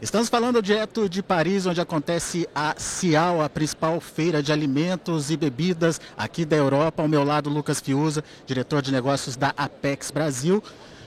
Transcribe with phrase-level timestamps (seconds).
[0.00, 5.36] Estamos falando direto de Paris, onde acontece a CIAL, a principal feira de alimentos e
[5.36, 7.02] bebidas aqui da Europa.
[7.02, 10.62] Ao meu lado, Lucas Fiuza, diretor de negócios da Apex Brasil.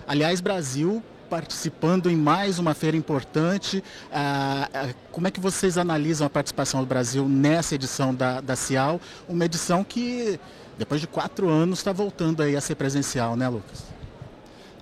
[0.05, 3.81] Aliás, Brasil participando em mais uma feira importante.
[4.11, 8.57] Ah, ah, como é que vocês analisam a participação do Brasil nessa edição da, da
[8.57, 8.99] CIAL?
[9.25, 10.37] Uma edição que,
[10.77, 13.85] depois de quatro anos, está voltando aí a ser presencial, né, Lucas?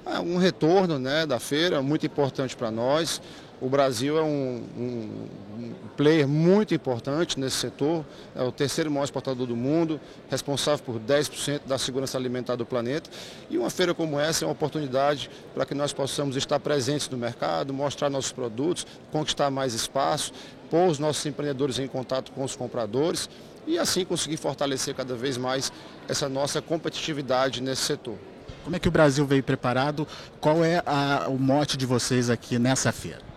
[0.04, 3.22] É um retorno né, da feira muito importante para nós.
[3.62, 9.46] O Brasil é um, um, player muito importante nesse setor, é o terceiro maior exportador
[9.46, 10.00] do mundo,
[10.30, 13.10] responsável por 10% da segurança alimentar do planeta.
[13.50, 17.18] E uma feira como essa é uma oportunidade para que nós possamos estar presentes no
[17.18, 20.32] mercado, mostrar nossos produtos, conquistar mais espaço,
[20.72, 23.30] pôr os nossos empreendedores em contato com os compradores
[23.68, 25.70] e assim conseguir fortalecer cada vez mais
[26.08, 28.16] essa nossa competitividade nesse setor.
[28.64, 30.08] Como é que o Brasil veio preparado?
[30.40, 33.29] Qual é a, o mote de vocês aqui nessa feira?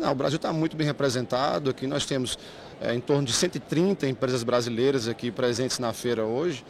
[0.00, 1.68] Não, o Brasil está muito bem representado.
[1.68, 2.38] Aqui nós temos
[2.80, 6.64] é, em torno de 130 empresas brasileiras aqui presentes na feira hoje.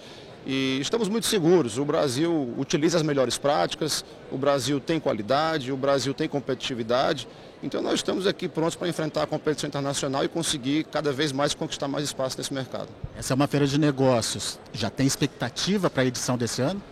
[0.44, 1.78] E estamos muito seguros.
[1.78, 7.28] O Brasil utiliza as melhores práticas, o Brasil tem qualidade, o Brasil tem competitividade.
[7.62, 11.54] Então nós estamos aqui prontos para enfrentar a competição internacional e conseguir cada vez mais
[11.54, 12.88] conquistar mais espaço nesse mercado.
[13.16, 14.58] Essa é uma feira de negócios.
[14.72, 16.82] Já tem expectativa para a edição desse ano?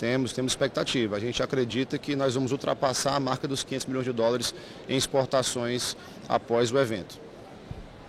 [0.00, 1.16] Temos, temos expectativa.
[1.16, 4.54] A gente acredita que nós vamos ultrapassar a marca dos 500 milhões de dólares
[4.88, 5.94] em exportações
[6.26, 7.20] após o evento.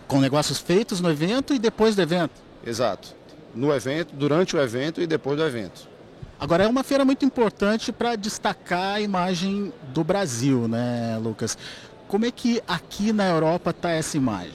[0.08, 2.42] Com negócios feitos no evento e depois do evento?
[2.66, 3.14] Exato.
[3.54, 5.90] No evento, durante o evento e depois do evento.
[6.40, 11.58] Agora é uma feira muito importante para destacar a imagem do Brasil, né, Lucas?
[12.08, 14.54] Como é que aqui na Europa está essa imagem?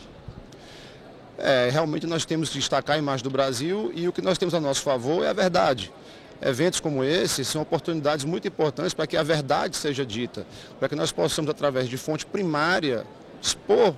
[1.36, 4.54] É, realmente nós temos que destacar a imagem do Brasil e o que nós temos
[4.54, 5.92] a nosso favor é a verdade.
[6.40, 10.46] Eventos como esse são oportunidades muito importantes para que a verdade seja dita,
[10.78, 13.06] para que nós possamos, através de fonte primária,
[13.40, 13.94] expor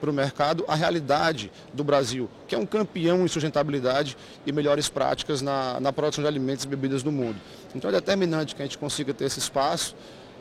[0.00, 4.88] para o mercado a realidade do Brasil, que é um campeão em sustentabilidade e melhores
[4.88, 7.36] práticas na, na produção de alimentos e bebidas do mundo.
[7.74, 9.94] Então é determinante que a gente consiga ter esse espaço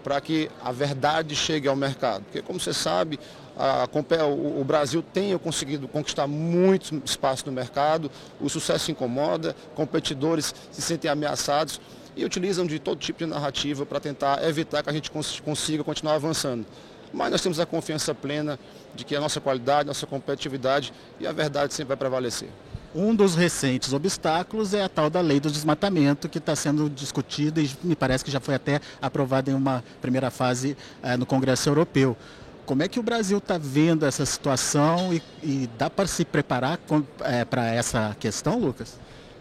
[0.04, 2.24] para que a verdade chegue ao mercado.
[2.24, 3.20] Porque, como você sabe,
[3.58, 3.88] a,
[4.26, 10.82] o, o Brasil tem conseguido conquistar muito espaço no mercado, o sucesso incomoda, competidores se
[10.82, 11.82] sentem ameaçados
[12.16, 15.12] e utilizam de todo tipo de narrativa para tentar evitar que a gente
[15.44, 16.66] consiga continuar avançando.
[17.12, 18.60] Mas nós temos a confiança plena
[18.94, 22.50] de que a nossa qualidade, nossa competitividade e a verdade sempre vai prevalecer.
[22.94, 27.62] Um dos recentes obstáculos é a tal da lei do desmatamento, que está sendo discutida
[27.62, 31.70] e me parece que já foi até aprovada em uma primeira fase eh, no Congresso
[31.70, 32.18] Europeu.
[32.66, 36.80] Como é que o Brasil está vendo essa situação e, e dá para se preparar
[37.22, 38.98] eh, para essa questão, Lucas?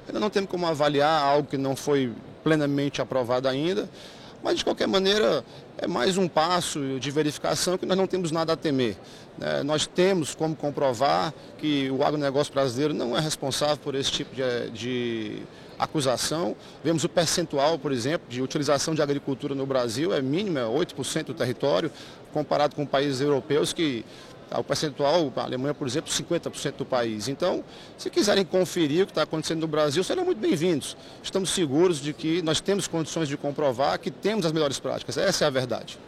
[0.07, 2.13] Ainda não temos como avaliar algo que não foi
[2.45, 3.89] plenamente aprovado ainda,
[4.43, 5.45] mas de qualquer maneira
[5.77, 8.97] é mais um passo de verificação que nós não temos nada a temer.
[9.41, 14.35] É, nós temos como comprovar que o agronegócio brasileiro não é responsável por esse tipo
[14.35, 15.43] de, de
[15.79, 16.57] acusação.
[16.83, 21.27] Vemos o percentual, por exemplo, de utilização de agricultura no Brasil é mínimo, é 8%
[21.27, 21.91] do território,
[22.33, 24.05] comparado com países europeus que
[24.57, 27.29] o percentual, a Alemanha, por exemplo, 50% do país.
[27.29, 27.63] Então,
[27.97, 30.97] se quiserem conferir o que está acontecendo no Brasil, serão muito bem-vindos.
[31.23, 35.19] Estamos seguros de que nós temos condições de comprovar que temos as melhores práticas.
[35.19, 35.99] Essa é a verdade.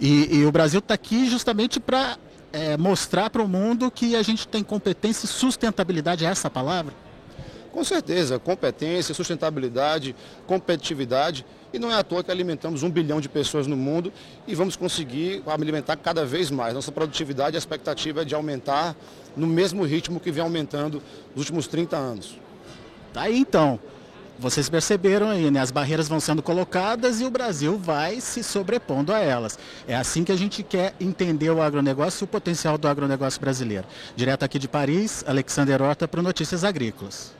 [0.00, 2.16] E, e o Brasil está aqui justamente para
[2.52, 6.50] é, mostrar para o mundo que a gente tem competência e sustentabilidade, é essa a
[6.50, 6.94] palavra?
[7.78, 10.12] Com certeza, competência, sustentabilidade,
[10.48, 11.46] competitividade.
[11.72, 14.12] E não é à toa que alimentamos um bilhão de pessoas no mundo
[14.48, 16.74] e vamos conseguir alimentar cada vez mais.
[16.74, 18.96] Nossa produtividade, a expectativa é de aumentar
[19.36, 21.00] no mesmo ritmo que vem aumentando
[21.36, 22.36] nos últimos 30 anos.
[23.12, 23.78] Tá aí então.
[24.40, 25.60] Vocês perceberam aí, né?
[25.60, 29.56] As barreiras vão sendo colocadas e o Brasil vai se sobrepondo a elas.
[29.86, 33.86] É assim que a gente quer entender o agronegócio e o potencial do agronegócio brasileiro.
[34.16, 37.37] Direto aqui de Paris, Alexander Horta para Notícias Agrícolas.